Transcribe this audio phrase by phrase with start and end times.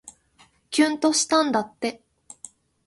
[0.71, 2.01] きゅんとしたんだって